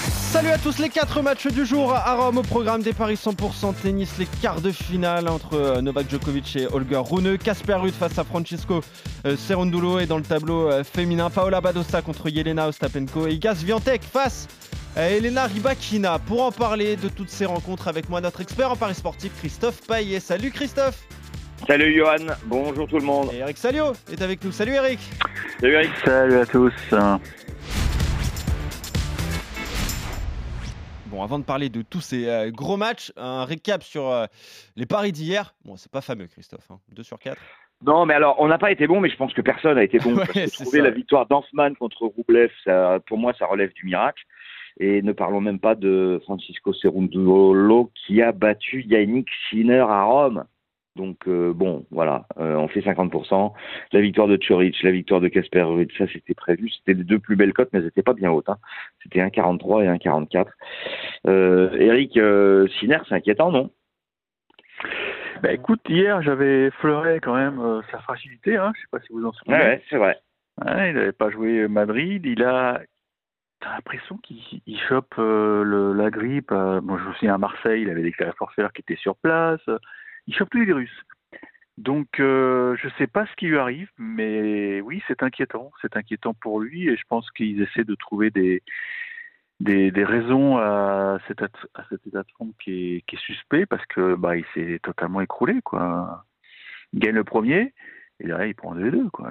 [0.00, 3.74] Salut à tous, les 4 matchs du jour à Rome au programme des paris 100%
[3.82, 8.18] tennis, les quarts de finale entre euh, Novak Djokovic et Holger Rune, Casper Ruud face
[8.18, 8.80] à Francisco
[9.26, 13.62] euh, Cerundolo et dans le tableau euh, féminin, Paola Badosa contre Yelena Ostapenko et Igas
[13.64, 14.48] Viantek face
[14.96, 16.18] à Elena Rybakina.
[16.20, 19.86] Pour en parler de toutes ces rencontres avec moi, notre expert en paris sportif Christophe
[19.86, 20.20] Paillet.
[20.20, 21.02] Salut Christophe
[21.66, 23.30] Salut Johan, bonjour tout le monde.
[23.34, 24.52] Et Eric Salio est avec nous.
[24.52, 25.00] Salut Eric
[25.60, 25.90] Salut Eric.
[26.04, 26.72] Salut à tous.
[31.10, 34.26] Bon, avant de parler de tous ces euh, gros matchs, un récap sur euh,
[34.76, 35.54] les paris d'hier.
[35.64, 36.68] Bon, c'est pas fameux, Christophe.
[36.94, 37.36] 2 sur 4.
[37.84, 39.98] Non, mais alors, on n'a pas été bon, mais je pense que personne n'a été
[39.98, 40.10] bon.
[40.14, 40.84] Ouais, parce que c'est trouver ça.
[40.84, 44.22] la victoire d'Anfman contre Roublev, ça, pour moi, ça relève du miracle.
[44.78, 50.44] Et ne parlons même pas de Francisco Cerundolo qui a battu Yannick Sinner à Rome.
[50.96, 53.52] Donc, euh, bon, voilà, euh, on fait 50%.
[53.92, 56.68] La victoire de Chorich, la victoire de Casper Ruud, ça c'était prévu.
[56.70, 58.48] C'était les deux plus belles cotes, mais elles n'étaient pas bien hautes.
[58.48, 58.58] Hein.
[59.02, 60.46] C'était 1,43 et 1,44.
[61.28, 63.70] Euh, Eric, euh, Sinner, c'est inquiétant, non?
[65.42, 68.72] Bah écoute, hier j'avais effleuré quand même sa fragilité, hein.
[68.74, 69.56] je sais pas si vous en souvenez.
[69.56, 70.18] Ouais, ouais, c'est vrai.
[70.64, 72.80] Ouais, il n'avait pas joué Madrid, il a.
[73.60, 76.50] T'as l'impression qu'il il chope euh, le- la grippe.
[76.52, 79.60] euh, bon, je me souviens à Marseille, il avait déclaré forfait qui était sur place.
[80.26, 80.90] Il chope tous les virus.
[81.78, 85.70] Donc, euh, je sais pas ce qui lui arrive, mais oui, c'est inquiétant.
[85.80, 88.62] C'est inquiétant pour lui et je pense qu'ils essaient de trouver des,
[89.60, 93.20] des, des raisons à cet, at- à cet état de forme qui est, qui est
[93.20, 95.60] suspect parce que bah, il s'est totalement écroulé.
[95.64, 96.24] Quoi.
[96.92, 97.72] Il gagne le premier
[98.22, 99.08] et là, il prend les deux.
[99.08, 99.30] Quoi.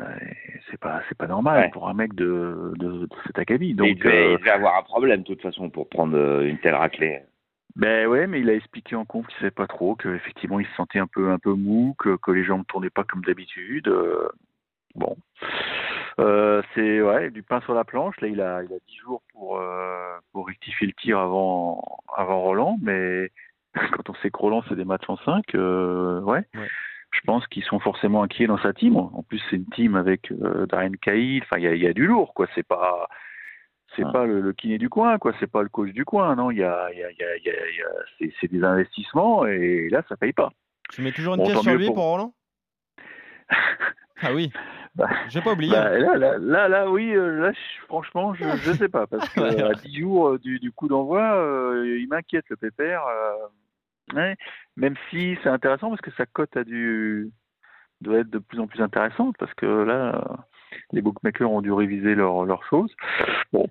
[0.72, 1.70] C'est pas, c'est pas normal Ouais.
[1.72, 3.70] pour un mec de, de, de cet acabit.
[3.70, 6.58] il, devait, euh, il devait avoir un problème de toute façon pour prendre euh, une
[6.58, 7.22] telle raclée.
[7.80, 10.76] Ben ouais, mais il a expliqué en conf qu'il savait pas trop, qu'effectivement il se
[10.76, 13.88] sentait un peu un peu mou, que, que les jambes tournaient pas comme d'habitude.
[13.88, 14.28] euh,
[14.96, 15.16] bon,
[16.20, 18.20] Euh, c'est ouais du pain sur la planche.
[18.20, 21.82] Là, il a il a dix jours pour euh, pour rectifier le tir avant
[22.18, 23.32] avant Roland, mais
[23.94, 26.44] quand on sait que Roland c'est des matchs en 5, euh, ouais.
[26.56, 26.68] Ouais.
[27.12, 28.96] Je pense qu'ils sont forcément inquiets dans sa team.
[28.98, 30.32] En plus, c'est une team avec
[30.68, 31.42] Darren Cahill.
[31.44, 32.46] Enfin, il y y a du lourd, quoi.
[32.54, 33.08] C'est pas,
[34.00, 34.12] c'est Ouais.
[34.14, 35.34] pas le, le kiné du coin, quoi.
[35.40, 36.52] C'est pas le coach du coin, non?
[36.52, 40.34] Il y a, y a, y a, y c'est, des investissements et là, ça paye
[40.34, 40.50] pas.
[40.92, 42.34] Tu mets toujours une Bon, pièce sur lui pour, pour- Roland?
[44.22, 44.52] Ah oui,
[44.96, 45.72] Bah, j'ai pas oublié.
[45.72, 49.30] Bah, là, là, là, là, oui, euh, là, je- franchement, je, je sais pas parce
[49.30, 49.62] que Ouais.
[49.64, 53.04] à 10 jours euh, du, du coup d'envoi, euh, il m'inquiète le pépère.
[53.08, 54.36] euh, ouais.
[54.76, 57.30] Même si c'est intéressant parce que sa cote a dû
[58.02, 60.22] doit être de plus en plus intéressante parce que là,
[60.92, 62.94] les bookmakers ont dû réviser leurs leurs choses.
[63.54, 63.68] Bon,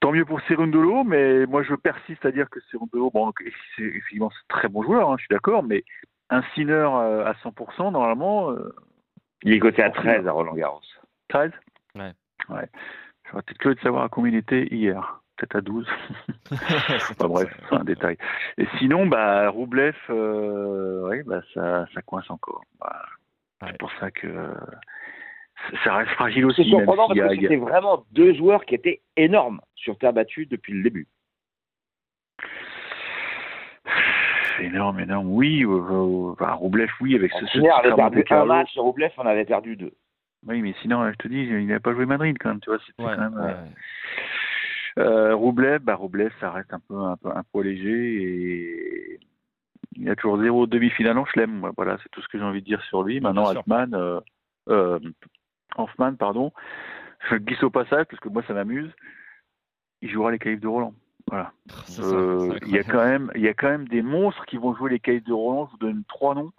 [0.00, 3.32] tant mieux pour Cerundolo, mais moi je persiste à dire que Cerundolo, bon,
[3.76, 5.84] c'est effectivement c'est très bon joueur, hein, je suis d'accord, mais
[6.30, 8.74] un Sinner euh, à 100%, normalement, euh,
[9.42, 10.80] Il est coté à 13 à Roland Garros.
[11.28, 11.50] 13
[11.96, 12.12] Ouais.
[12.48, 12.68] Ouais.
[13.28, 15.20] J'aurais peut-être curieux de savoir à combien il était hier.
[15.36, 15.88] Peut-être à 12.
[16.48, 16.54] C'est
[17.10, 18.16] Enfin, bref, c'est un détail.
[18.58, 22.62] Et sinon, bah, Roublev, euh, ouais, bah, ça, ça coince encore.
[22.78, 23.06] Bah,
[23.62, 23.68] Ouais.
[23.72, 24.54] C'est pour ça que euh,
[25.84, 26.70] ça reste fragile C'est aussi.
[26.70, 30.72] même surprenant parce que c'était vraiment deux joueurs qui étaient énormes sur terre battue depuis
[30.72, 31.06] le début.
[34.56, 35.28] C'est énorme, énorme.
[35.28, 39.26] Oui, euh, euh, bah, Roublev, oui, avec ce, ce avait perdu un match, Roublev en
[39.26, 39.92] avait perdu deux.
[40.46, 42.78] Oui, mais sinon, je te dis, il n'a pas joué Madrid quand même, tu vois.
[42.86, 43.34] C'était Ouais, quand même.
[43.34, 43.66] ouais, euh.
[44.98, 49.20] Euh, Roublev, bah Roublev, ça reste un peu un, peu un poids léger et
[49.96, 51.70] il y a toujours zéro demi-finale en chelem.
[51.76, 53.20] Voilà, c'est tout ce que j'ai envie de dire sur lui.
[53.20, 53.46] Maintenant.
[53.46, 54.20] Altman, euh,
[54.68, 54.98] euh,
[55.76, 56.52] Hoffman, pardon,
[57.28, 58.90] je glisse au passage parce que moi ça m'amuse.
[60.02, 60.94] Il jouera les caïfs de Roland.
[61.26, 61.52] Voilà.
[61.86, 64.56] C'est Euh, il y a quand même, il y a quand même des monstres qui
[64.56, 65.66] vont jouer les caïfs de Roland.
[65.66, 66.52] Je vous donne trois noms.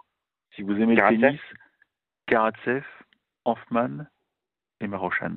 [0.54, 1.20] Si vous aimez Karatsev.
[1.20, 1.40] le tennis,
[2.26, 2.84] Karatsev,
[3.44, 4.06] Hoffman
[4.80, 5.36] et Marochan.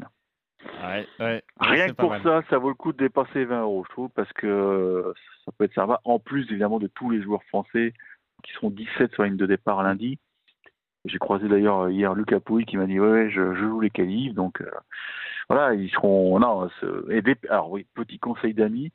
[0.84, 1.44] Ouais, ouais.
[1.60, 2.24] Rien que pour mal.
[2.24, 5.14] ça, ça vaut le coup de dépasser 20 euros, je trouve, parce que euh,
[5.46, 6.00] ça peut être sympa.
[6.04, 7.94] En plus, évidemment, de tous les joueurs français
[8.44, 10.20] qui seront 17 sur la ligne de départ lundi.
[11.06, 13.90] J'ai croisé d'ailleurs hier Lucas Pouille qui m'a dit ouais, ouais, je, je joue les
[13.92, 14.70] qualifs, donc euh,
[15.50, 16.40] voilà, ils seront.
[16.40, 16.68] Non,
[17.10, 18.92] et alors oui, petit conseil d'amis,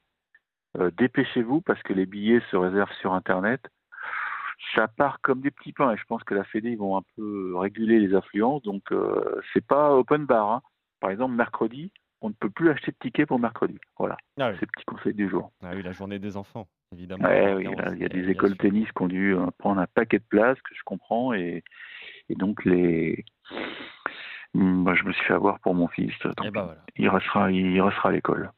[0.78, 3.60] euh, dépêchez-vous parce que les billets se réservent sur Internet.
[4.74, 7.02] Ça part comme des petits pains et je pense que la Fédé ils vont un
[7.16, 10.50] peu réguler les affluences, donc euh, c'est pas open bar.
[10.50, 10.62] hein.
[11.00, 11.90] Par exemple, mercredi,
[12.20, 13.78] on ne peut plus acheter de tickets pour mercredi.
[13.98, 14.56] Voilà, Ah oui.
[14.60, 15.50] c'est le petit conseil du jour.
[15.64, 17.24] Ah oui, la journée des enfants, évidemment.
[17.26, 18.58] Ouais, oui, Évidemment, là, il y a des écoles sûr.
[18.58, 21.64] tennis qui ont dû euh, prendre un paquet de places, que je comprends, et,
[22.30, 23.24] et donc les,
[24.52, 26.12] bah, je me suis fait avoir pour mon fils.
[26.24, 26.48] bah pis.
[26.52, 26.76] voilà.
[26.96, 28.50] Il restera, il restera à l'école.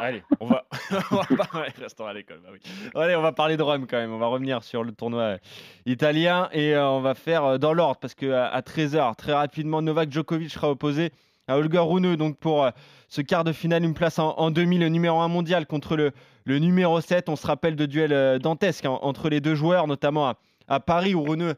[0.00, 0.64] Allez, on va.
[0.90, 2.40] à l'école.
[2.42, 2.60] bah oui.
[2.96, 4.12] Allez, on va parler de Rome quand même.
[4.12, 5.38] On va revenir sur le tournoi euh,
[5.86, 9.32] italien et euh, on va faire euh, dans l'ordre parce que à, à 13h, très
[9.32, 11.10] rapidement, Novak Djokovic sera opposé
[11.46, 12.16] à Holger Rune.
[12.16, 12.68] Donc pour
[13.08, 16.10] ce quart de finale, une place en, en demi, le numéro 1 mondial contre le,
[16.44, 17.28] le numéro 7.
[17.28, 20.34] On se rappelle de duels dantesques hein, entre les deux joueurs, notamment à,
[20.66, 21.54] à Paris où Rune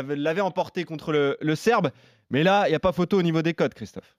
[0.00, 1.90] l'avait emporté contre le, le Serbe.
[2.30, 4.16] Mais là, il n'y a pas photo au niveau des codes, Christophe.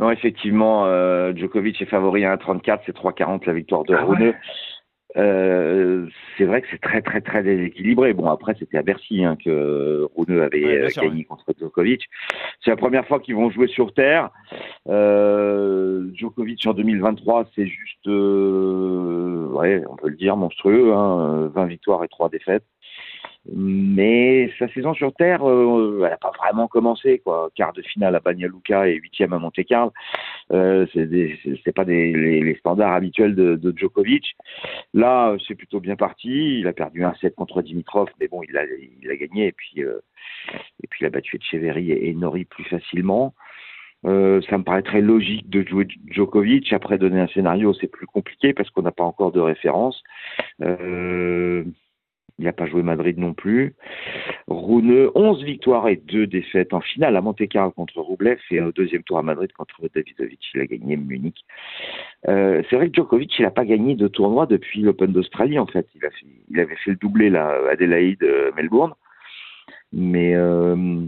[0.00, 4.16] Non, effectivement, euh, Djokovic est favori à 1,34, c'est 3,40 la victoire de Ah ouais.
[4.16, 4.34] Rune.
[5.16, 8.12] Euh, c'est vrai que c'est très très très déséquilibré.
[8.14, 12.02] Bon après c'était à Bercy hein, que Rune avait Ouais, euh, sûr, gagné contre Djokovic.
[12.64, 14.30] C'est la première fois qu'ils vont jouer sur terre.
[14.88, 21.66] Euh, Djokovic en 2023 c'est juste, euh, ouais on peut le dire monstrueux, hein, 20
[21.66, 22.64] victoires et 3 défaites.
[23.52, 27.50] Mais sa saison sur terre, euh, elle n'a pas vraiment commencé quoi.
[27.54, 29.92] Quart de finale à Banja Luka et huitième à Monte Carlo.
[30.52, 34.34] Euh, c'est pas les, standards habituels de, Djokovic.
[34.94, 36.60] Là, c'est plutôt bien parti.
[36.60, 38.64] Il a perdu un set contre Dimitrov, mais bon, il a,
[39.02, 40.00] il a gagné et puis euh,
[40.82, 43.34] et puis il a battu Echeverry et, et Nori plus facilement.
[44.06, 46.72] Euh, ça me paraît très logique de jouer Djokovic.
[46.72, 50.02] Après, donner un scénario, c'est plus compliqué parce qu'on n'a pas encore de référence.
[50.62, 51.64] Euh,
[52.38, 53.74] il n'a pas joué Madrid non plus.
[54.48, 58.72] Rune, 11 victoires et 2 défaites en finale à Monte Carlo contre Rublev et au
[58.72, 60.40] deuxième tour à Madrid contre Davidovic.
[60.54, 61.44] Il a gagné Munich.
[62.28, 65.66] Euh, c'est vrai que Djokovic, il n'a pas gagné de tournoi depuis l'Open d'Australie, en
[65.66, 65.86] fait.
[66.50, 68.94] Il, avait fait le doublé, là, Adélaïde, euh, Melbourne.
[69.92, 71.06] Mais euh,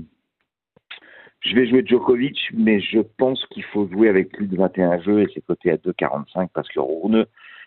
[1.41, 5.23] je vais jouer Djokovic, mais je pense qu'il faut jouer avec plus de 21 jeux
[5.23, 7.27] et c'est coté à 2,45 parce que Rune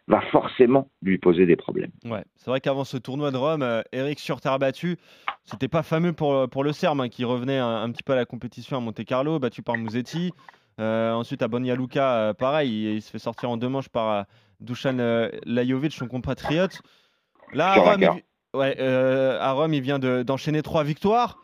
[0.10, 1.92] va forcément lui poser des problèmes.
[2.04, 4.98] Ouais, c'est vrai qu'avant ce tournoi de Rome, euh, Eric sur terre battue,
[5.46, 8.16] c'était pas fameux pour, pour le Serbe hein, qui revenait un, un petit peu à
[8.18, 10.34] la compétition à Monte Carlo, battu par Musetti.
[10.82, 13.90] Euh, ensuite à Banja Luka, euh, pareil, il, il se fait sortir en deux manches
[13.90, 14.24] par euh,
[14.62, 16.82] Dusan euh, Lajovic, son compatriote.
[17.54, 18.02] Là, à Rome,
[18.54, 21.38] il, ouais, euh, à Rome, il vient de- d'enchaîner trois victoires.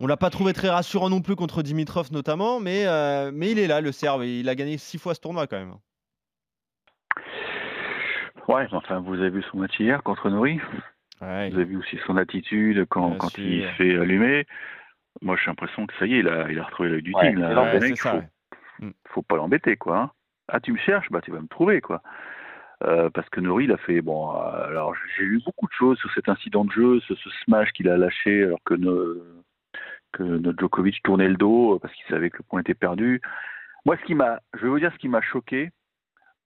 [0.00, 3.58] On l'a pas trouvé très rassurant non plus contre Dimitrov notamment, mais, euh, mais il
[3.58, 5.74] est là, le Serbe, il a gagné six fois ce tournoi quand même.
[8.48, 10.60] Ouais, enfin, vous avez vu son match hier contre Nori.
[11.20, 11.50] Ouais.
[11.50, 13.44] Vous avez vu aussi son attitude quand, Bien quand sûr.
[13.44, 14.46] il se fait allumer.
[15.22, 17.28] Moi, j'ai l'impression que ça y est, il a, il a retrouvé l'œil du Ouais,
[17.30, 17.40] tigre.
[17.40, 17.62] là.
[17.62, 18.92] Ouais, mec, c'est ça, faut, ouais.
[19.08, 19.98] faut pas l'embêter, quoi.
[19.98, 20.10] hein.
[20.48, 22.02] Ah, tu me cherches, bah tu vas me trouver, quoi.
[22.84, 24.30] Euh, parce que Nori, il a fait bon.
[24.36, 27.72] euh, alors, j'ai lu beaucoup de choses sur cet incident de jeu, ce, ce smash
[27.72, 28.74] qu'il a lâché alors que
[30.12, 33.20] que notre Djokovic tournait le dos parce qu'il savait que le point était perdu.
[33.86, 35.70] Moi, ce qui m'a, je vais vous dire ce qui m'a choqué,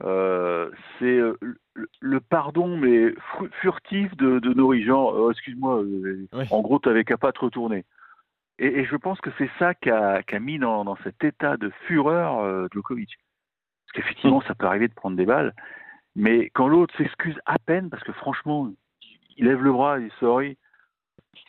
[0.03, 1.37] euh, c'est euh,
[2.01, 3.15] le, pardon mais
[3.61, 6.45] furtif de, de Nori, genre euh, excuse-moi, euh, Oui.
[6.51, 7.85] en gros, t'avais qu'à pas te retourner.
[8.59, 11.23] Et, et je pense que c'est ça qui a, qui a mis dans, dans cet
[11.25, 13.11] état de fureur Djokovic.
[13.87, 15.55] Parce qu'effectivement, ça peut arriver de prendre des balles,
[16.15, 18.71] mais quand l'autre s'excuse à peine, parce que franchement,
[19.37, 20.59] il lève le bras, il dit sorry.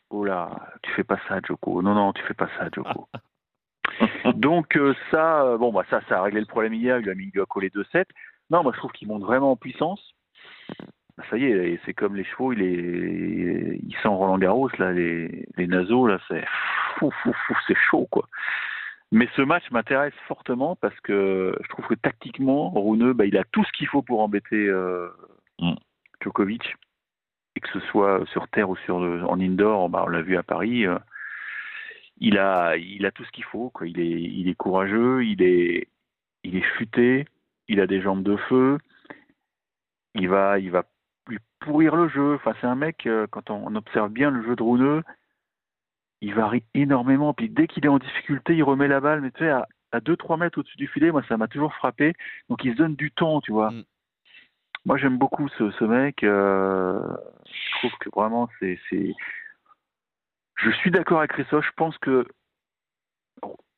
[0.10, 1.82] Oh là, tu fais pas ça, Joko.
[1.82, 3.08] Non, non, tu fais pas ça, Joko.
[4.36, 4.78] Donc
[5.10, 7.00] ça, bon bah ça, ça a réglé le problème hier.
[7.00, 8.06] Il a mis, il lui a collé 2-7.
[8.52, 10.14] Non, moi je trouve qu'il monte vraiment en puissance.
[11.18, 14.92] Bah, ça y est, c'est comme les chevaux, il est, il sent Roland Garros là,
[14.92, 16.46] les, les naseaux là, c'est
[16.98, 18.28] fou, fou, fou, c'est chaud quoi.
[19.12, 23.44] Mais ce match m'intéresse fortement parce que je trouve que tactiquement, Rune, bah, il a
[23.52, 25.10] tout ce qu'il faut pour embêter euh,
[25.62, 25.76] Mm.
[26.22, 26.76] Djokovic,
[27.56, 30.44] et que ce soit sur terre ou sur en indoor, bah, on l'a vu à
[30.44, 30.86] Paris.
[30.86, 31.00] euh,
[32.18, 33.70] il a, il a tout ce qu'il faut.
[33.72, 33.88] Quoi.
[33.88, 35.88] Il est, il est courageux, il est,
[36.44, 37.26] il est futé,
[37.72, 38.78] il a des jambes de feu.
[40.16, 40.84] Il va, il va
[41.28, 42.36] lui pourrir le jeu.
[42.36, 45.04] Enfin, c'est un mec euh, quand on, observe bien le jeu de Runeux,
[46.20, 47.34] il varie énormément.
[47.34, 50.00] Puis dès qu'il est en difficulté, il remet la balle, mais tu sais, à, à
[50.00, 52.14] 2-3 mètres au-dessus du filet, moi, ça m'a toujours frappé.
[52.50, 53.72] Donc, il se donne du temps, tu vois.
[53.72, 53.84] Mm.
[54.84, 56.24] Moi, j'aime beaucoup ce, ce mec.
[56.24, 57.02] euh,
[57.46, 58.78] je trouve que vraiment, c'est.
[60.58, 61.66] Je suis d'accord avec Christophe.
[61.66, 62.28] Je pense que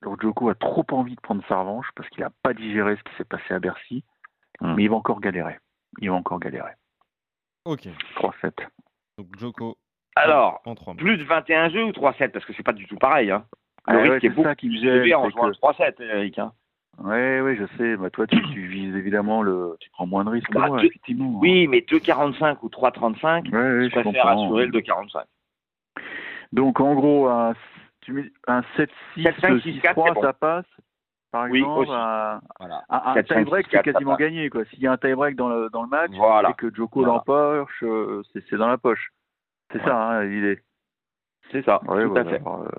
[0.03, 3.03] alors, Djoko a trop envie de prendre sa revanche parce qu'il n'a pas digéré ce
[3.03, 4.03] qui s'est passé à Bercy.
[4.61, 4.75] Mm.
[4.75, 5.57] Mais il va encore galérer.
[5.99, 6.71] Il va encore galérer.
[7.65, 8.51] Ok, 3-7.
[9.17, 9.77] donc Joko
[10.15, 12.97] Alors, en 3 plus de 21 jeux ou 3-7 Parce que c'est pas du tout
[12.97, 13.31] pareil.
[13.31, 13.45] Hein.
[13.85, 15.15] Ah Le ouais, risque est c'est beaucoup ça qui me plus élevé gêne.
[15.15, 16.39] en jouant que- le 3-7, Eric.
[16.39, 16.51] Hein.
[16.99, 17.95] Ouais, ouais, je sais.
[17.97, 19.77] Bah, toi, tu, tu vises évidemment le.
[19.79, 20.47] Tu prends moins de risques.
[20.49, 21.39] que Bah, effectivement.
[21.39, 24.43] Oui, mais 2,45 ou 3,35, Ouais, ouais, je je préfère comprends.
[24.45, 25.23] assurer le 2,45.
[26.51, 27.53] Donc, en gros, mets
[28.47, 30.21] un 7-6, 7-5, 6-4, 6-3, c'est bon.
[30.21, 30.65] ça passe.
[31.31, 31.91] Par Oui, exemple, aussi.
[31.93, 32.83] un, Voilà.
[32.89, 34.49] un, un 7-5, tie-break, c'est 6-4, ça quasiment gagné.
[34.49, 34.65] quoi.
[34.65, 36.51] S'il y a un tie-break dans le, dans le match Voilà.
[36.51, 37.13] et que Joko Voilà.
[37.15, 39.09] l'empoche, euh, c'est c'est dans la poche.
[39.71, 39.85] C'est Ouais.
[39.85, 40.61] ça, hein, l'idée.
[41.51, 42.35] C'est ça, Ouais, tout à fait.
[42.35, 42.69] alors, euh,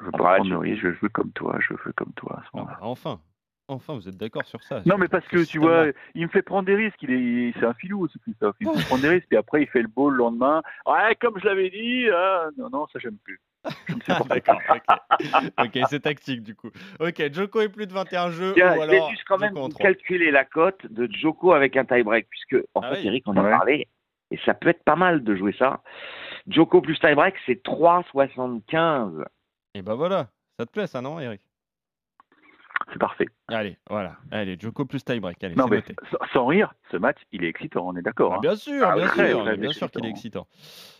[0.00, 2.38] Je veux je veux comme toi, je veux comme toi.
[2.38, 3.20] à ce Ah enfin,
[3.68, 4.80] enfin, vous êtes d'accord sur ça.
[4.86, 7.00] Non, mais parce que ce tu vois, il me fait prendre des risques.
[7.02, 8.56] Il est, c'est un filou aussi, Christophe.
[8.60, 9.28] Il me fait prendre des risques.
[9.28, 10.62] Puis après, il fait le beau le lendemain.
[10.86, 12.08] Ouais, comme je l'avais dit.
[12.10, 13.40] ah, non, non, ça j'aime plus.
[14.08, 14.60] Ah, d'accord,
[15.58, 15.78] ok.
[15.88, 16.70] c'est tactique du coup.
[17.00, 20.44] Ok, Joko est plus de 21 jeux Tiens, ou alors juste quand même calculer la
[20.44, 23.06] cote de Joko avec un tie-break, puisque en Ah fait, oui.
[23.06, 23.50] Eric en a Ouais.
[23.50, 23.88] parlé,
[24.30, 25.82] et ça peut être pas mal de jouer ça.
[26.48, 29.24] Joko plus tie-break, c'est 3,75.
[29.74, 30.28] Et bah voilà,
[30.58, 31.40] ça te plaît ça non Eric?
[32.92, 33.26] C'est parfait.
[33.48, 35.94] Allez, voilà, allez, Joko plus tie-break, allez, Non, mais noté.
[36.32, 38.32] sans- rire, ce match, il est excitant, on est d'accord.
[38.32, 38.40] Ah, hein.
[38.40, 40.46] bien sûr, Ah, bien sûr, bien sûr qu'il est excitant.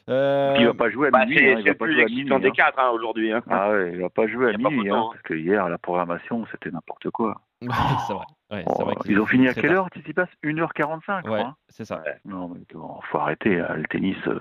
[0.09, 1.39] Euh, Il va pas jouer à Bah, minuit.
[1.39, 3.33] c'est hein, il c'est va le pas plus jouer à excitant des quatre hein, aujourd'hui.
[3.33, 3.43] hein.
[3.49, 5.09] Ah ouais, il va pas jouer à minuit, hein, hein.
[5.13, 7.41] parce que hier, la programmation, c'était n'importe quoi.
[8.07, 8.25] c'est vrai.
[8.51, 10.27] Ouais, Oh, vrai ils ont fini à quelle heure, Tsitsipas?
[10.43, 11.51] 1h45, je Ouais, crois.
[11.51, 11.57] hein.
[11.69, 12.03] c'est ça.
[12.25, 14.17] Non, mais bon, faut arrêter, le tennis.
[14.27, 14.39] euh,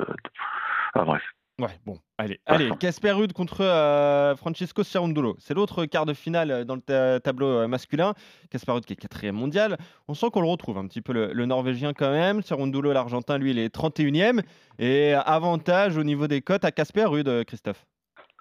[0.93, 1.23] Ah, bref.
[1.59, 5.35] Ouais, bon, allez, allez, Casper Ruud contre euh, Francisco Cerundolo.
[5.37, 8.15] C'est l'autre quart de finale euh, dans le ta- tableau euh, masculin.
[8.49, 9.77] Casper Ruud qui est quatrième mondial.
[10.07, 12.41] On sent qu'on le retrouve un petit peu le, le Norvégien quand même.
[12.41, 14.41] Cerundolo, l'Argentin, lui, il est 31e.
[14.79, 17.85] Et avantage au niveau des cotes à Casper Ruud, euh, Christophe.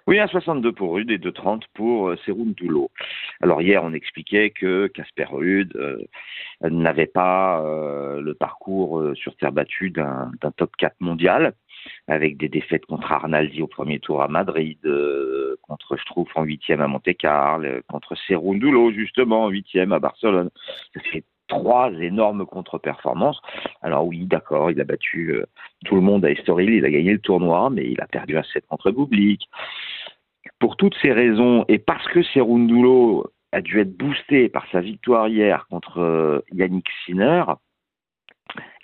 [0.07, 2.15] Oui, 1,62 pour Rude et 2,30 pour euh.
[3.41, 5.97] Alors hier, on expliquait que Casper Ruud euh,
[6.61, 11.53] n'avait pas euh, le parcours sur terre battue d'un d'un top 4 mondial,
[12.07, 16.81] avec des défaites contre Arnaldi au premier tour à Madrid, euh, contre Struff en huitième
[16.81, 20.49] à Monte-Carlo, euh, contre Serundulo justement en huitième à Barcelone.
[20.93, 23.41] Ça fait trois énormes contre-performances.
[23.81, 25.45] Alors oui, d'accord, il a battu euh,
[25.85, 28.43] tout le monde à Estoril, il a gagné le tournoi, mais il a perdu un
[28.43, 29.47] set contre Bublik.
[30.59, 35.27] Pour toutes ces raisons, et parce que Serundulo a dû être boosté par sa victoire
[35.27, 37.43] hier contre Yannick Sinner,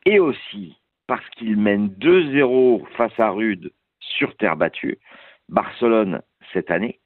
[0.05, 0.78] et aussi
[1.09, 4.99] parce qu'il mène 2-0 face à Rude sur terre battue,
[5.49, 6.21] Barcelone
[6.53, 6.99] cette année,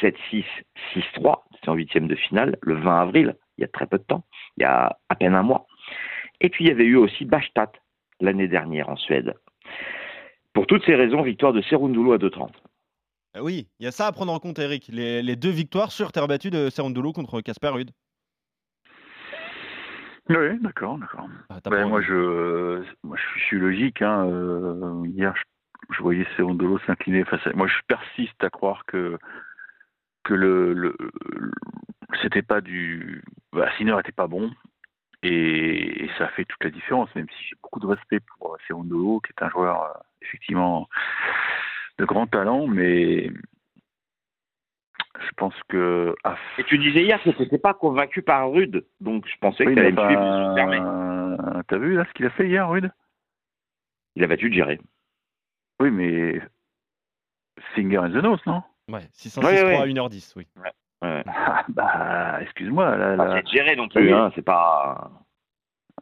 [0.00, 0.44] 7-6,
[0.94, 4.04] 6-3, c'était en huitième de finale, le 20 avril, il y a très peu de
[4.04, 4.24] temps,
[4.56, 5.66] il y a à peine un mois.
[6.40, 7.70] Et puis il y avait eu aussi Bastad
[8.20, 9.34] l'année dernière en Suède.
[10.52, 12.50] Pour toutes ces raisons, victoire de Serundulo à 2,30.
[13.36, 14.88] Euh, oui, il y a ça à prendre en compte, Eric.
[14.92, 17.90] Les, deux victoires sur terre battue de Cerundolo contre Casper Ruud.
[20.28, 21.28] Oui, d'accord, d'accord.
[21.50, 24.02] Ah, Ben, moi, je, moi, je suis logique.
[24.02, 24.26] Hein.
[24.26, 27.52] euh, hier, je, je voyais Serundolo s'incliner face à.
[27.52, 29.18] Moi, je persiste à croire que
[30.24, 31.52] que le, le, le-
[32.22, 33.22] c'était pas du.
[33.52, 34.50] Bah, Sinner était pas bon.
[35.22, 39.20] Et, et ça fait toute la différence, même si j'ai beaucoup de respect pour Serundolo,
[39.20, 40.88] qui est un joueur euh, effectivement
[41.98, 43.30] de grand talent, mais
[45.20, 48.84] je pense que à Et tu disais hier que tu n'étais pas convaincu par Rude,
[49.00, 52.30] donc je pensais que Oui, tu allais me suivre T'as vu là ce qu'il a
[52.30, 52.90] fait hier, Rude?
[54.14, 54.80] Il a battu Géré.
[55.80, 56.40] Oui, mais
[57.74, 58.62] Finger and the Nose, non?
[58.88, 59.72] Ouais, 606 Ouais, ouais.
[59.74, 60.46] 3 à 1h10, oui.
[61.02, 61.22] Ouais.
[61.26, 64.12] ah, Bah, excuse-moi, là, c'est Géré non plus, Oui.
[64.12, 65.10] hein, c'est pas.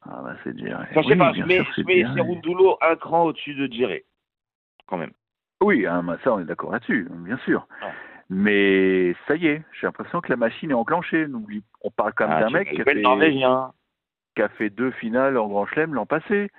[0.06, 0.72] Ah bah c'est Jerry.
[0.74, 4.04] Enfin, je sais Oui, pas, je mets, je mets un cran au-dessus de Géré.
[4.86, 5.12] Quand même.
[5.62, 7.66] Oui, hein, bah, ça on est d'accord là-dessus, bien sûr.
[7.82, 7.88] Ouais.
[8.36, 11.26] Mais ça y est, j'ai l'impression que la machine est enclenchée.
[11.82, 13.72] On parle quand même Ah, d'un mec qui a, rigoles, fait, Norvégien.
[14.34, 16.50] qui a fait deux finales en Grand Chelem l'an passé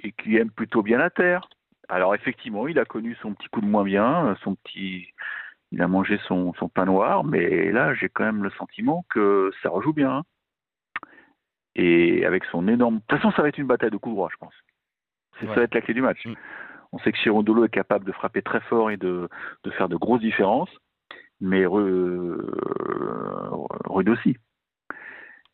[0.00, 1.48] et qui aime plutôt bien la terre.
[1.88, 5.08] Alors effectivement, il a connu son petit coup de moins bien, son petit,
[5.72, 9.50] il a mangé son, son pain noir, mais là j'ai quand même le sentiment que
[9.62, 10.18] ça rejoue bien.
[10.18, 10.22] hein.
[11.74, 14.28] Et avec son énorme, de toute façon ça va être une bataille de coups droits,
[14.30, 14.54] je pense.
[15.40, 15.48] Ouais.
[15.48, 16.24] ça va être la clé du match.
[16.26, 16.34] Mm.
[16.92, 19.28] On sait que Chirondolo est capable de frapper très fort et de,
[19.64, 20.70] de faire de grosses différences,
[21.42, 22.36] mais Ru-
[23.90, 24.36] Rude aussi.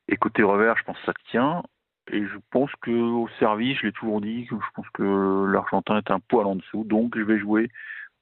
[0.07, 1.62] Et côté revers, je pense que ça tient.
[2.11, 6.11] Et je pense que au service, je l'ai toujours dit, je pense que l'Argentin est
[6.11, 6.85] un poil en dessous.
[6.85, 7.68] Donc je vais jouer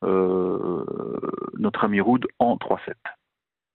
[0.02, 0.84] euh,
[1.58, 2.94] notre ami Rude en 3-7.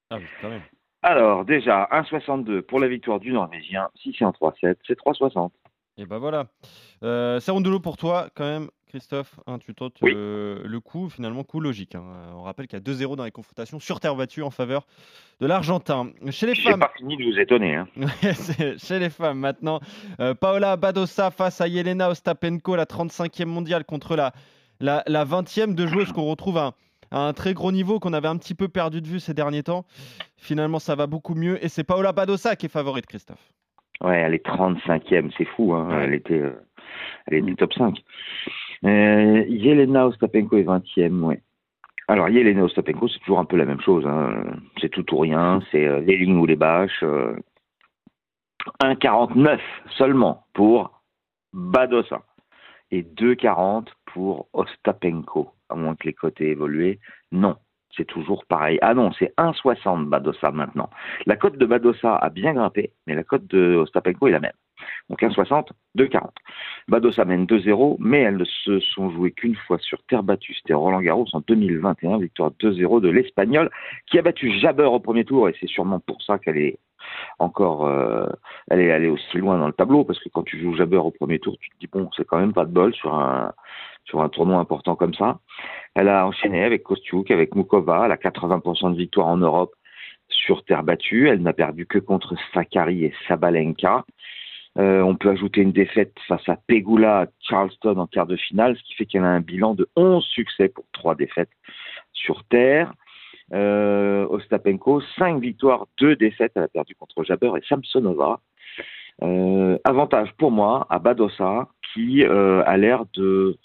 [0.09, 0.61] Ah oui, quand même.
[1.03, 3.89] Alors, déjà, 1,62 pour la victoire du Norvégien.
[3.95, 5.51] Si c'est en 3-7, c'est 3,60.
[5.97, 6.47] Et bah voilà.
[7.03, 9.39] Euh, Serundolo pour toi, quand même, Christophe.
[9.47, 10.11] hein, tu tentes Oui.
[10.15, 11.95] euh, le coup, finalement, coup logique.
[11.95, 12.03] hein.
[12.05, 14.85] Euh, On rappelle qu'il y a 2-0 dans les confrontations sur terre battue en faveur
[15.39, 16.11] de l'Argentin.
[16.29, 17.75] Chez les femmes, pas fini de vous étonner.
[17.75, 17.87] Hein.
[18.77, 19.79] chez les femmes maintenant,
[20.19, 24.33] euh, Paola Badosa face à Yelena Ostapenko, la 35e mondiale contre la,
[24.79, 26.73] la, la 20e de joueuse qu'on retrouve à,
[27.09, 29.63] à un très gros niveau qu'on avait un petit peu perdu de vue ces derniers
[29.63, 29.85] temps.
[30.37, 33.51] Finalement, ça va beaucoup mieux et c'est Paola Badosa qui est favorite, Christophe.
[34.01, 35.73] Ouais, elle est 35e, c'est fou.
[35.75, 36.01] Hein.
[36.01, 36.59] Elle était, euh,
[37.27, 37.95] elle était top 5.
[38.85, 41.41] Euh, Yelena Ostapenko est 20e, ouais.
[42.07, 44.05] Alors, Yelena Ostapenko, c'est toujours un peu la même chose.
[44.05, 44.43] Hein.
[44.79, 47.03] C'est tout ou rien, c'est euh, les lignes ou les bâches.
[47.03, 47.35] euh.
[48.83, 49.59] 1,49
[49.97, 51.01] seulement pour
[51.53, 52.21] Badosa
[52.91, 56.99] et 2,40 pour Ostapenko, à moins que les cotes aient évolué.
[57.31, 57.55] Non,
[57.95, 58.77] c'est toujours pareil.
[58.81, 60.89] Ah non, c'est 1,60 Badosa maintenant.
[61.25, 64.51] La cote de Badosa a bien grimpé, mais la cote de Ostapenko est la même.
[65.09, 66.29] Donc 1,60, 2,40.
[66.87, 70.53] Badosa mène 2-0, mais elles ne se sont jouées qu'une fois sur terre battue.
[70.55, 73.69] C'était Roland Garros en 2021, victoire 2-0 de l'Espagnol,
[74.07, 76.77] qui a battu Jabber au premier tour, et c'est sûrement pour ça qu'elle est
[77.39, 78.27] encore, euh,
[78.69, 81.11] elle est allée aussi loin dans le tableau, parce que quand tu joues Jabber au
[81.11, 83.53] premier tour, tu te dis, bon, c'est quand même pas de bol sur un,
[84.05, 85.39] sur un tournoi important comme ça.
[85.95, 89.73] Elle a enchaîné avec Kostiuk, avec Mukova, elle a 80% de victoire en Europe
[90.29, 91.27] sur terre battue.
[91.29, 94.05] Elle n'a perdu que contre Sakari et Sabalenka.
[94.77, 98.77] Euh, on peut ajouter une défaite face à Pegula à Charleston en quart de finale,
[98.77, 101.49] ce qui fait qu'elle a un bilan de 11 succès pour 3 défaites
[102.13, 102.93] sur terre.
[103.53, 106.53] Euh, Ostapenko, 5 victoires, 2 défaites.
[106.55, 108.39] Elle a perdu contre Jabber et Samsonova.
[109.23, 113.57] Euh, avantage pour moi à Badosa, qui a l'air de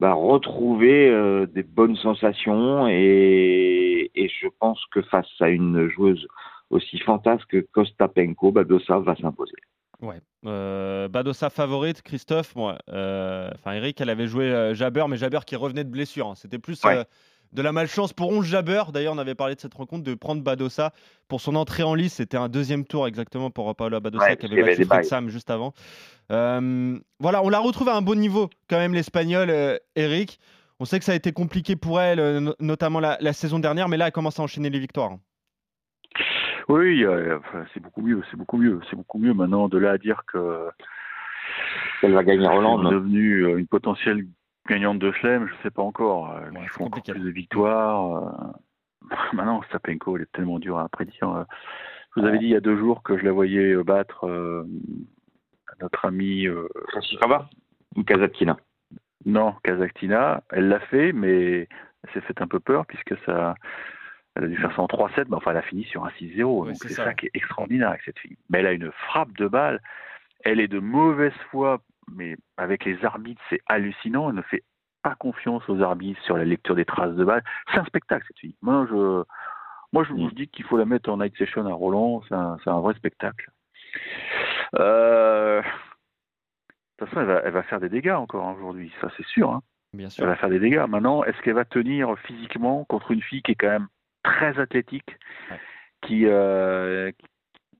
[0.00, 6.26] bah, retrouver euh, des bonnes sensations et, je pense que face à une joueuse
[6.70, 9.56] aussi fantasque que Kostapenko, Badosa va s'imposer.
[10.00, 10.20] Ouais.
[10.46, 12.54] Euh, Badosa favorite, Christophe.
[12.54, 16.28] Moi, euh, enfin Eric, elle avait joué euh, Jabber, mais Jabber qui revenait de blessure.
[16.28, 16.34] Hein.
[16.36, 17.04] C'était plus Ouais.
[17.52, 18.84] de la malchance pour 11 Jabber.
[18.92, 20.92] D'ailleurs, on avait parlé de cette rencontre de prendre Badosa
[21.26, 22.14] pour son entrée en lice.
[22.14, 24.70] C'était un deuxième tour exactement pour Paola Badosa Ouais, qui parce avait qu'il y avait
[24.72, 25.08] battu des Fred bails.
[25.08, 25.72] Sam juste avant.
[26.30, 30.38] Euh, voilà, on l'a retrouvé à un bon niveau quand même l'Espagnol, euh, Eric.
[30.80, 33.58] On sait que ça a été compliqué pour elle, euh, no- notamment la, la saison
[33.58, 35.12] dernière, mais là, elle commence à enchaîner les victoires.
[35.12, 35.20] hein.
[36.68, 37.38] Oui, euh,
[37.72, 39.68] c'est beaucoup mieux, c'est beaucoup mieux, c'est beaucoup mieux maintenant.
[39.68, 40.68] De là à dire que
[42.02, 42.86] Elle va gagner Roland.
[42.86, 44.24] est devenue euh, une potentielle
[44.68, 46.30] gagnante de Chelem, je sais pas encore.
[46.32, 48.16] Euh, Ouais, il c'est faut encore plus de victoires.
[48.16, 49.08] euh.
[49.32, 51.46] Maintenant, Sapenko, elle est tellement dure à prédire.
[52.14, 54.64] Je vous avais dit il y a deux jours que je la voyais battre euh,
[55.80, 57.48] notre amie euh, Krejcikova
[57.96, 58.56] ou Kazatkina?
[59.24, 61.68] Non, Kazakhtina, elle l'a fait, mais
[62.02, 63.54] elle s'est fait un peu peur puisque ça,
[64.36, 66.42] elle a dû faire ça en 3-7, mais enfin elle a fini sur un 6-0.
[66.44, 67.04] Ouais, donc c'est ça.
[67.04, 67.14] ça.
[67.14, 68.36] qui est extraordinaire avec cette fille.
[68.50, 69.80] Mais elle a une frappe de balle,
[70.44, 71.80] elle est de mauvaise foi,
[72.12, 74.28] mais avec les arbitres c'est hallucinant.
[74.30, 74.62] Elle ne fait
[75.02, 77.42] pas confiance aux arbitres sur la lecture des traces de balle.
[77.72, 78.56] C'est un spectacle cette fille.
[78.62, 79.22] Moi je,
[79.92, 80.32] moi je vous Mm.
[80.32, 82.22] dis qu'il faut la mettre en night session à Roland.
[82.28, 83.50] C'est un, c'est un vrai spectacle.
[84.78, 89.08] Euh, De toute façon, elle va, elle va faire des dégâts encore hein, aujourd'hui, ça
[89.16, 89.50] c'est sûr.
[89.52, 89.62] hein.
[89.94, 90.26] Bien Elle sûr.
[90.26, 90.84] va faire des dégâts.
[90.88, 93.88] Maintenant, est-ce qu'elle va tenir physiquement contre une fille qui est quand même
[94.32, 95.16] très athlétique,
[95.50, 95.58] Ouais.
[96.02, 97.26] qui, euh, qui-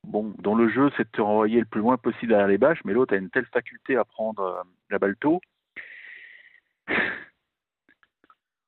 [0.05, 2.81] bon, dont le jeu c'est de te renvoyer le plus loin possible derrière les bâches,
[2.85, 5.41] mais l'autre a une telle faculté à prendre euh, la balle tôt.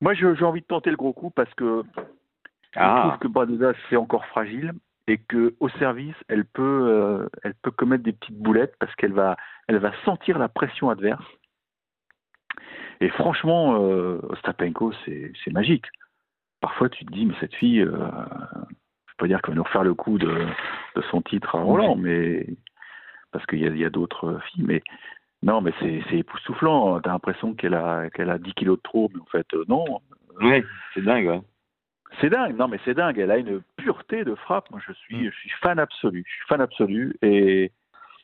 [0.00, 1.82] Moi, j'ai envie de tenter le gros coup parce que
[2.72, 3.00] je Ah.
[3.08, 4.72] trouve que Badoza c'est encore fragile
[5.06, 9.12] et que au service, elle peut, euh, elle peut commettre des petites boulettes parce qu'elle
[9.12, 9.36] va,
[9.68, 11.24] elle va sentir la pression adverse.
[13.02, 15.86] Et franchement, euh, Ostapenko, c'est magique.
[16.60, 19.62] Parfois, tu te dis, mais cette fille, euh, je peux pas dire qu'elle va nous
[19.64, 20.46] refaire le coup de,
[20.96, 22.46] de son titre à Roland, mais
[23.32, 24.82] parce qu'il y a, d'autres filles, mais
[25.42, 27.00] non, mais c'est époustouflant.
[27.00, 29.84] T'as l'impression qu'elle a, qu'elle a 10 kilos de trop, mais en fait, euh, non.
[30.40, 30.62] Oui,
[30.94, 31.26] c'est dingue.
[31.28, 31.40] ouais.
[32.20, 35.16] C'est dingue, non mais c'est dingue, elle a une pureté de frappe, moi je suis,
[35.28, 35.30] Mm.
[35.30, 37.70] je suis fan absolu, je suis fan absolu et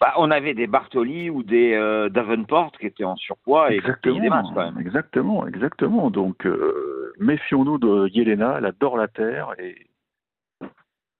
[0.01, 3.87] Bah, on avait des Bartoli ou des euh, Davenport qui étaient en surpoids et qui
[4.20, 4.79] des quand même.
[4.81, 9.76] exactement, exactement, donc euh, méfions-nous de Yelena, elle adore la terre et...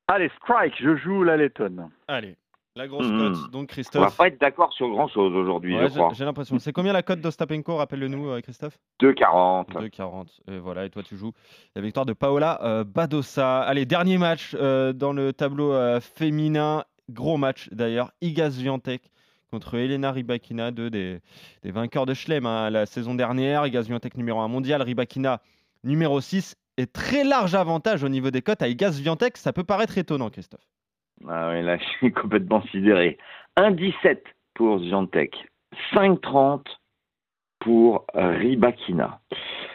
[0.09, 1.91] Allez, strike, je joue la Letton.
[2.07, 2.37] Allez,
[2.77, 3.19] la grosse Mhm.
[3.19, 3.51] cote.
[3.51, 4.17] Donc, On va Christophe.
[4.17, 6.13] pas être d'accord sur grand chose aujourd'hui, Ouais, je crois.
[6.15, 6.59] j'ai l'impression.
[6.61, 9.67] C'est combien la cote d'Ostapenko Rappelle-le-nous, euh, Christophe 2,40.
[9.73, 10.41] 2,40.
[10.49, 11.33] Et voilà, et toi, tu joues
[11.75, 13.63] la victoire de Paola euh, Badosa.
[13.63, 16.85] Allez, dernier match euh, dans le tableau euh, féminin.
[17.11, 18.13] Gros match d'ailleurs.
[18.21, 19.11] Igas Viantec
[19.51, 21.21] contre Elena Rybakina, deux des,
[21.63, 23.65] des vainqueurs de Schlem hein, la saison dernière.
[23.67, 25.41] Igas Viantec numéro 1 mondial, Rybakina
[25.87, 26.57] numéro 6.
[26.79, 29.39] Et très large avantage au niveau des cotes à Igas Viantec.
[29.39, 30.67] Ça peut paraître étonnant, Christophe.
[31.27, 33.17] Ah ouais, là, je suis complètement sidéré.
[33.57, 34.19] 1,17
[34.55, 35.35] pour Ziantec.
[35.95, 36.65] 5,30
[37.61, 39.21] pour euh, Ribakina.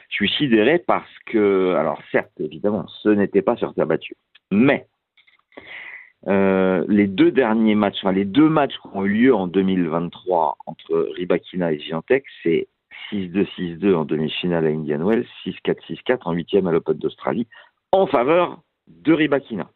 [0.10, 4.15] Je suis sidéré parce que, alors certes, évidemment, ce n'était pas sur terre battue.
[4.52, 4.88] Mais
[6.28, 10.58] euh, les deux derniers matchs, enfin les deux matchs qui ont eu lieu en 2023
[10.67, 12.67] entre Ribakina et Ziantec, c'est
[13.12, 17.47] 6-2, 6-2 en demi-finale à Indian Wells, 6-4, 6-4 en huitième à l'Open d'Australie,
[17.91, 19.69] en faveur de Ribakina.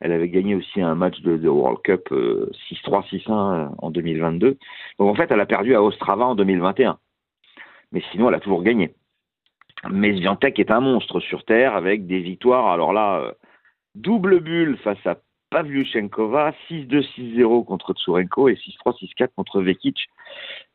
[0.00, 4.58] Elle avait gagné aussi un match de, World Cup euh, 6-3, 6-1 euh, en 2022.
[4.98, 6.98] Donc en fait, elle a perdu à Ostrava en 2021.
[7.92, 8.94] Mais sinon, elle a toujours gagné.
[9.90, 12.68] Mais Swiatek est un monstre sur Terre avec des victoires.
[12.68, 13.32] Alors là, euh,
[13.94, 15.16] double bulle face à
[15.50, 20.08] Pavlyuchenkova, 6-2, 6-0 contre Tsurenko et 6-3, 6-4 contre Vekic.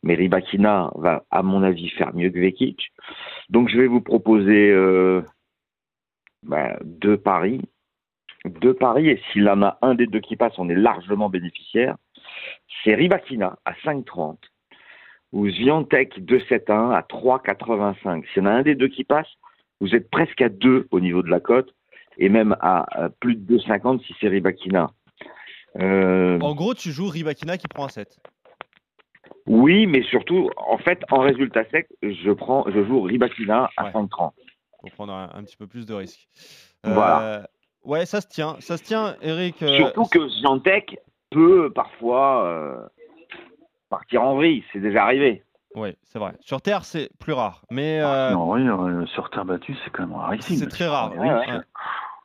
[0.04, 2.92] Mais Rybakina va, à mon avis, faire mieux que Vekic.
[3.50, 5.22] Donc je vais vous proposer euh,
[6.44, 7.62] bah, deux paris.
[8.46, 11.96] Deux paris, et s'il en a un des deux qui passe, on est largement bénéficiaire.
[12.84, 14.38] C'est Ribakina à 5,30
[15.32, 18.26] ou Zviantec 2,71 à 3,85.
[18.34, 19.28] S'il y en a un des deux qui passe,
[19.80, 21.74] vous êtes presque à 2 au niveau de la cote
[22.18, 22.86] et même à,
[23.20, 24.92] plus de 2,50 si c'est Ribakina.
[25.80, 28.20] Euh, En gros, tu joues Ribakina qui prend un 7.
[29.48, 33.92] oui, mais surtout, en fait, en résultat sec, je prends, je joue Ribakina à Ouais.
[33.92, 34.32] 5,30.
[34.80, 36.28] Pour prendre un, un petit peu plus de risques.
[36.84, 37.22] Voilà.
[37.22, 37.42] Euh,
[37.84, 38.58] Ouais, ça se tient.
[38.60, 39.64] Ça se tient, Eric.
[39.64, 41.00] euh, Surtout que Zviantec
[41.32, 42.78] peut parfois euh,
[43.90, 45.44] partir en vrille, c'est déjà arrivé.
[45.74, 46.34] Ouais, c'est vrai.
[46.42, 47.64] Sur Terre, c'est plus rare.
[47.72, 50.58] Mais euh, Non, oui, euh, sur terre battue, c'est quand même rarissime.
[50.58, 51.14] c'est très rare.
[51.18, 51.46] Oui, Ouais.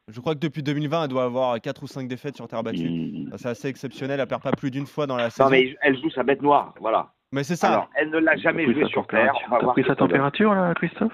[0.09, 2.79] Je crois que depuis 2020, elle doit avoir 4 ou 5 défaites sur terre battue.
[2.87, 4.21] il- Ça, C'est assez exceptionnel.
[4.21, 5.45] Elle perd pas plus d'une fois dans la saison.
[5.45, 7.13] Non, mais elle joue sa bête noire, voilà.
[7.33, 7.69] Mais c'est ça.
[7.73, 9.35] Alors, elle ne l'a jamais joué sa sur terre.
[9.51, 11.13] T'as pris sa température, là, Christophe?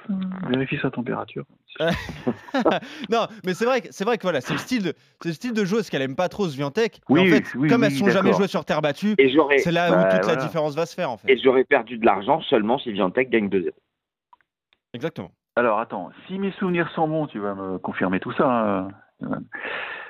[0.50, 1.44] Vérifie sa température.
[3.10, 5.34] non, mais c'est vrai, que- c'est vrai que voilà, c'est le style de, c'est le
[5.34, 7.00] style de joueuse qu'elle aime pas trop Sviantec.
[7.08, 9.56] Oui, en fait, oui, comme oui, elles sont jamais jouées sur terre battue, Et j'aurais
[9.58, 11.32] c'est là Bah, où toute la différence va se faire en fait.
[11.32, 13.70] et j'aurais perdu de l'argent seulement si Viantec gagne 2-0.
[14.92, 15.32] Exactement.
[15.56, 18.48] Alors, attends, si mes souvenirs sont bons, tu vas me confirmer tout ça.
[18.48, 18.88] hein.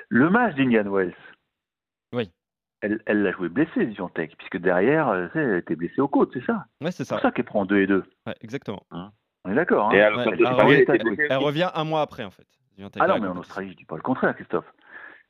[0.09, 1.13] Le match d'Indian Wells.
[2.13, 2.31] Oui.
[2.81, 6.45] Elle elle l'a joué blessée, Viantec, puisque derrière, euh, elle était blessée aux côtes, c'est
[6.45, 6.65] ça?
[6.81, 7.15] Ouais, c'est C'est ça.
[7.15, 8.03] pour ça qu'elle prend 2 et 2.
[8.27, 8.83] Ouais, exactement.
[8.91, 9.89] On est d'accord.
[9.89, 10.45] Hein Et alors, Ouais, ça elle revient-
[10.87, 10.95] elle
[11.29, 11.37] Elle
[11.75, 12.45] un mois après en fait.
[12.99, 13.37] Ah non, mais en.
[13.37, 14.65] Australie, je dis pas le contraire, Christophe.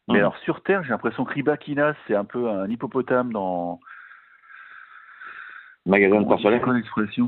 [0.07, 0.19] Mais Mhm.
[0.19, 3.79] alors, sur Terre, j'ai l'impression que Ribakina, c'est un peu un hippopotame dans.
[5.85, 6.59] Magasin de porcelaine.
[6.59, 6.63] c'est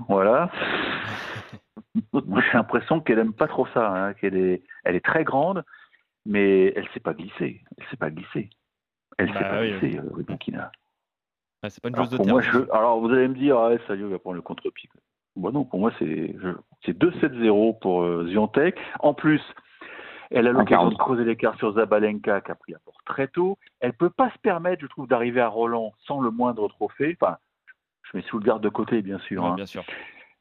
[0.07, 0.49] Voilà.
[2.13, 5.63] Moi, j'ai l'impression qu'elle aime pas trop ça, hein, qu'elle est, elle est très grande,
[6.25, 7.61] mais elle sait pas glisser.
[7.77, 8.49] Elle sait pas glisser.
[9.17, 10.71] Elle Bah sait pas oui, glisser, euh, Ribakina.
[11.63, 13.71] Ouais, c'est pas une Alors, joueuse de moi, je, alors, vous allez me dire, ah,
[13.87, 14.89] Sadio va prendre le contre-pied.
[15.35, 18.77] Bon, non, pour moi, c'est je- c'est 2-7-0 pour euh, Zviantec.
[18.99, 19.41] En plus,
[20.31, 21.05] elle a l'occasion de 43.
[21.05, 23.57] creuser l'écart sur Zabalenka, qui a pris la porte très tôt.
[23.79, 27.17] Elle peut pas se permettre, je trouve, d'arriver à Roland sans le moindre trophée.
[27.21, 27.37] Enfin,
[28.03, 29.43] je mets sous le garde de côté, bien sûr.
[29.43, 29.55] Ouais, hein.
[29.55, 29.83] bien sûr.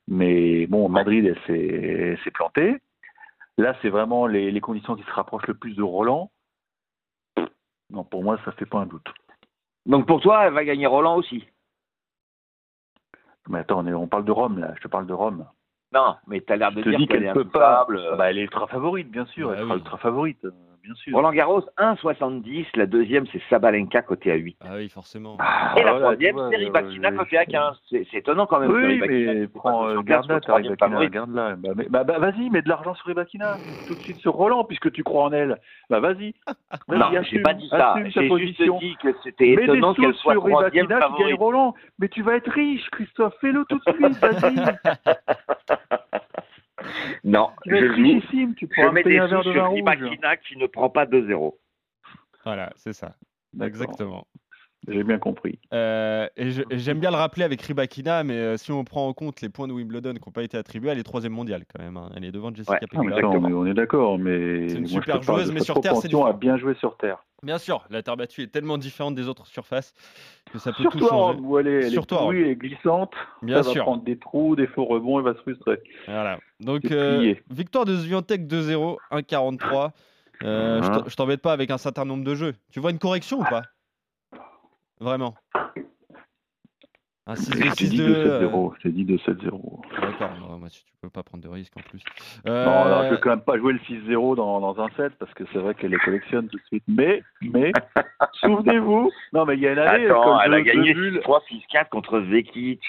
[0.09, 1.67] Mais bon, Madrid, elle s'est
[2.13, 2.77] elle s'est plantée.
[3.57, 6.31] Là, c'est vraiment les, les conditions qui se rapprochent le plus de Roland.
[7.91, 9.07] Non, pour moi, ça fait pas un doute.
[9.87, 11.47] Donc pour toi, elle va gagner Roland aussi.
[13.49, 14.73] Mais attends, on, est- on parle de Rome, là.
[14.77, 15.47] Je te parle de Rome.
[15.93, 17.87] Non, mais tu as l'air de dire qu'elle qu'elle est peut pas.
[17.89, 19.49] Ah bah, elle est ultra favorite, bien sûr.
[19.49, 19.81] Bah elle sera oui.
[19.81, 20.51] ultra favorite, euh,
[20.85, 21.17] bien sûr.
[21.17, 22.67] Roland Garros, 1,70.
[22.77, 24.57] La deuxième, c'est Sabalenka côté à 8.
[24.61, 25.37] Ah oui, forcément.
[25.41, 27.77] Ah, Et la voilà, troisième, tu c'est Ribakina euh, côté à 15.
[27.91, 28.71] C'est étonnant quand même.
[28.71, 31.11] Oui, mais prends pas euh, garde là, Rybakina, favorite.
[31.11, 31.57] garde là.
[31.57, 34.65] Bah, mais- bah, bah, vas-y, mets de l'argent sur Rybakina, tout de suite sur Roland,
[34.65, 35.59] puisque tu crois en elle.
[35.91, 36.35] Bah vas-y.
[36.89, 37.95] Vas-y, Non, j'ai pas dit ça.
[37.97, 38.79] ta J'ai position.
[38.79, 41.11] juste dit que c'était Mets des étonnant sous qu'elle soit sur troisième Rybakina qui gagne
[41.19, 41.39] favorite.
[41.41, 41.75] Roland.
[41.99, 43.35] Mais tu vas être riche, Christophe.
[43.41, 44.55] Fais-le tout de suite, vas-y.
[47.25, 47.95] Non, je joue.
[47.95, 48.55] richissime.
[48.55, 49.73] Tu Je mets des sous sur.
[49.73, 51.55] Ribakina qui ne prend pas 2-0.
[52.45, 53.15] Voilà, c'est ça.
[53.61, 54.27] Exactement.
[54.89, 55.59] J'ai bien compris.
[55.73, 59.41] Euh, et j'aime bien le rappeler avec Ribakina, mais euh, si on prend en compte
[59.41, 61.97] les points de Wimbledon qui n'ont pas été attribués, elle est troisième mondiale quand même.
[61.97, 62.11] hein.
[62.17, 62.81] Elle est devant Jessica Ouais.
[62.91, 63.29] Pegula.
[63.29, 66.07] on est, on est d'accord, mais C'est une moi, super joueuse, mais sur terre, c'est
[66.07, 66.33] à différent.
[66.35, 67.19] bien jouer sur terre.
[67.43, 69.93] Bien sûr, la terre battue est tellement différente des autres surfaces
[70.51, 71.39] que ça peut Surtout tout à changer.
[71.41, 73.13] Où elle est, elle est pourrie, elle est glissante.
[73.43, 73.81] Bien ça sûr.
[73.83, 75.79] va prendre des trous, des faux rebonds, elle va se frustrer.
[76.07, 76.39] Voilà.
[76.61, 79.91] Donc, euh, victoire de Zviantec 2-0, 1-43.
[80.43, 82.55] Euh, t'en- je t'embête pas avec un certain nombre de jeux.
[82.73, 83.63] Tu vois une correction ou pas?
[85.05, 85.35] Vraiment
[87.27, 88.03] Un 6-2, Je t'ai dit 6-2.
[88.03, 88.75] euh, 2-7-0.
[88.79, 89.83] Je t'ai dit 2-7-0.
[90.01, 92.03] D'accord, non, moi, si tu peux pas prendre de risque en plus.
[92.47, 95.13] Non, Euh, alors, je vais quand même pas jouer le 6-0 dans, dans un set
[95.19, 96.85] parce que c'est vrai qu'elle les collectionne tout de suite.
[96.89, 97.73] Mais, mais,
[98.41, 101.21] souvenez-vous, non, mais il y a une année, Attends, comme elle a gagné deux bulles-
[101.23, 101.41] 6-3,
[101.73, 102.83] 6-4 contre Vekic.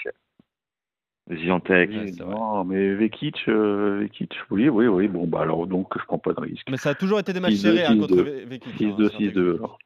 [1.28, 1.90] Zviantec.
[1.90, 5.08] Ouais, non, mais Vekic, euh, Vekic, oui, oui, oui.
[5.08, 6.68] Bon, bah alors donc, je prends pas de risque.
[6.70, 8.22] Mais ça a toujours été des matchs 6-2, serrés hein, contre 6-2.
[8.22, 8.72] Ve- Vekic.
[8.74, 9.34] hein, 6-2, Zviantec.
[9.34, 9.54] 6-2.
[9.56, 9.78] alors.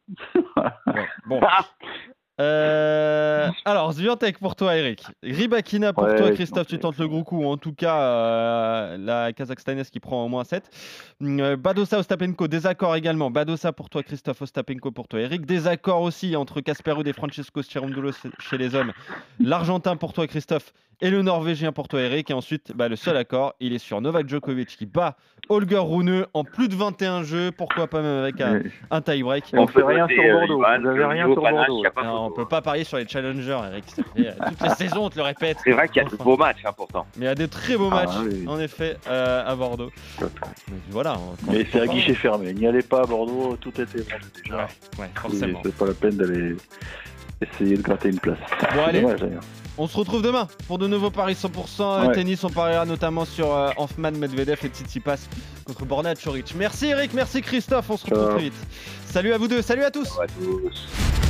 [0.86, 1.40] Ouais, Bon.
[2.40, 5.04] Euh, alors, Zviantec pour toi, Eric.
[5.22, 6.66] Ribakina pour Ouais, toi, Christophe.
[6.66, 7.44] Tu tentes le gros coup.
[7.44, 10.70] En tout cas, euh, la Kazakhstanaise qui prend au moins 7.
[11.22, 13.30] Euh, Badosa, Ostapenko, désaccord également.
[13.30, 14.42] Badosa pour toi, Christophe.
[14.42, 15.44] Ostapenko pour toi, Eric.
[15.44, 18.92] Désaccord aussi entre Casper Ruud et Francesco Cerundolo chez les hommes.
[19.38, 20.72] L'Argentin pour toi, Christophe.
[21.02, 22.30] Et le Norvégien pour toi, Eric.
[22.30, 25.16] Et ensuite, bah, le seul accord, il est sur Novak Djokovic qui bat
[25.48, 27.50] Holger Rune en plus de 21 jeux.
[27.56, 30.62] Pourquoi pas même avec un, tie-break On peut fait rien sur euh, Bordeaux.
[30.62, 32.29] Ivan, Vous avez que rien sur panache, Bordeaux.
[32.30, 33.84] On peut pas parier sur les challengers, Eric.
[33.88, 35.58] ça fait, euh, toutes les saisons, on te le répète.
[35.64, 37.06] C'est vrai qu'il y a de beaux matchs, hein, pourtant.
[37.16, 38.44] Mais il y a des très beaux Ah, matchs, oui.
[38.48, 39.90] en effet, euh, à Bordeaux.
[40.20, 40.26] Mais
[40.90, 41.16] voilà.
[41.50, 42.52] Mais c'est à guichet fermé.
[42.54, 44.56] N'y allez pas à Bordeaux, tout était vendu déjà.
[44.56, 44.66] Ouais,
[45.00, 45.60] ouais, forcément.
[45.64, 46.56] C'est pas la peine d'aller
[47.40, 48.38] essayer de gratter une place.
[48.74, 49.00] Bon, allez.
[49.02, 49.42] Dommage, d'ailleurs.
[49.78, 52.12] On se retrouve demain pour de nouveaux paris 100% Ouais.
[52.12, 52.44] tennis.
[52.44, 55.16] On pariera notamment sur euh, Hanfman, Medvedev et Tsitsipas
[55.64, 56.54] contre Borna Choric.
[56.54, 57.88] Merci Eric, merci Christophe.
[57.88, 58.34] On se retrouve Ciao.
[58.34, 58.54] très vite.
[59.06, 60.18] Salut à vous deux, salut à tous.
[60.20, 61.29] À tous.